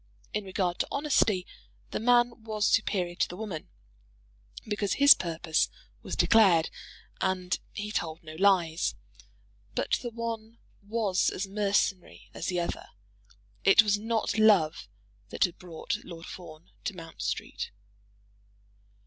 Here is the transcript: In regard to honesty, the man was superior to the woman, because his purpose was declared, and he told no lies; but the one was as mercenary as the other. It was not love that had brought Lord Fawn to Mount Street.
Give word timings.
In 0.33 0.45
regard 0.45 0.79
to 0.79 0.87
honesty, 0.91 1.45
the 1.91 1.99
man 1.99 2.41
was 2.43 2.65
superior 2.65 3.13
to 3.13 3.27
the 3.29 3.37
woman, 3.37 3.69
because 4.67 4.93
his 4.93 5.13
purpose 5.13 5.69
was 6.01 6.15
declared, 6.15 6.71
and 7.21 7.59
he 7.73 7.91
told 7.91 8.23
no 8.23 8.33
lies; 8.33 8.95
but 9.75 9.99
the 10.01 10.09
one 10.09 10.57
was 10.81 11.29
as 11.29 11.45
mercenary 11.45 12.31
as 12.33 12.47
the 12.47 12.59
other. 12.59 12.87
It 13.63 13.83
was 13.83 13.99
not 13.99 14.39
love 14.39 14.87
that 15.29 15.43
had 15.43 15.59
brought 15.59 15.97
Lord 16.03 16.25
Fawn 16.25 16.71
to 16.85 16.95
Mount 16.95 17.21
Street. 17.21 17.69